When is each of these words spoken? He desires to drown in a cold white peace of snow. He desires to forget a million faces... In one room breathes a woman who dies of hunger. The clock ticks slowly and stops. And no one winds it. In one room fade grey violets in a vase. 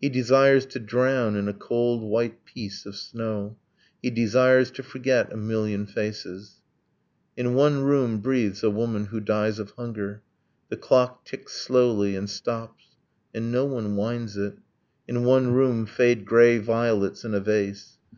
He 0.00 0.08
desires 0.08 0.64
to 0.64 0.78
drown 0.80 1.36
in 1.36 1.46
a 1.46 1.52
cold 1.52 2.00
white 2.00 2.46
peace 2.46 2.86
of 2.86 2.96
snow. 2.96 3.58
He 4.00 4.08
desires 4.08 4.70
to 4.70 4.82
forget 4.82 5.30
a 5.30 5.36
million 5.36 5.84
faces... 5.84 6.62
In 7.36 7.52
one 7.52 7.82
room 7.82 8.20
breathes 8.20 8.62
a 8.62 8.70
woman 8.70 9.04
who 9.12 9.20
dies 9.20 9.58
of 9.58 9.72
hunger. 9.72 10.22
The 10.70 10.78
clock 10.78 11.26
ticks 11.26 11.52
slowly 11.52 12.16
and 12.16 12.30
stops. 12.30 12.84
And 13.34 13.52
no 13.52 13.66
one 13.66 13.94
winds 13.94 14.38
it. 14.38 14.56
In 15.06 15.24
one 15.24 15.52
room 15.52 15.84
fade 15.84 16.24
grey 16.24 16.56
violets 16.56 17.22
in 17.22 17.34
a 17.34 17.40
vase. 17.40 17.98